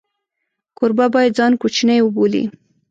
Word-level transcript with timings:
کوربه 0.77 1.05
باید 1.13 1.35
ځان 1.39 1.53
کوچنی 1.61 1.99
وبولي. 2.03 2.43